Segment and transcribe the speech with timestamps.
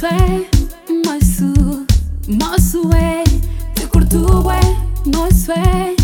[0.00, 0.48] sei,
[1.04, 1.84] nosso,
[2.26, 3.22] nosso é.
[3.74, 4.60] Te curto é,
[5.06, 5.94] nosso é,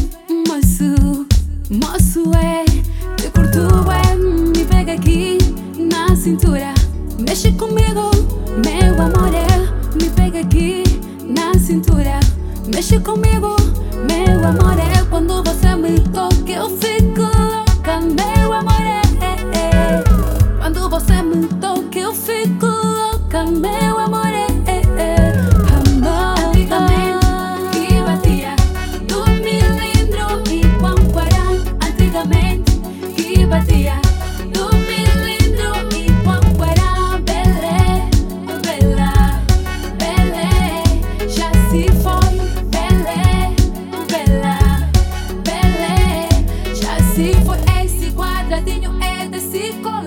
[0.47, 1.27] nosso,
[1.71, 2.65] nosso é.
[3.17, 5.39] Te curto é, me pega aqui
[5.79, 6.75] na cintura.
[7.27, 8.11] Mexe comigo,
[8.63, 9.97] meu amor é.
[9.97, 10.85] Me pega aqui
[11.25, 12.21] na cintura.
[12.67, 13.56] Mexe comigo.
[48.85, 50.06] é desse colégio.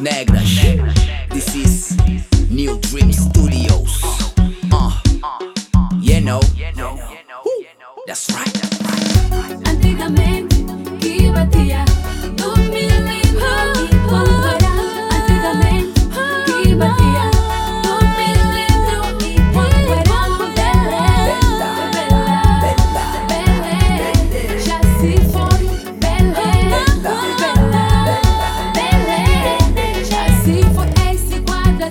[0.00, 0.60] Negras.
[1.30, 1.96] This is
[2.50, 4.02] New Dream Studios.
[4.70, 5.00] Uh,
[6.00, 6.40] you know.
[8.06, 8.66] That's right.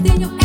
[0.06, 0.45] castillo.